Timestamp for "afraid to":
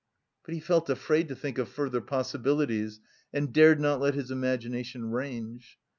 0.89-1.35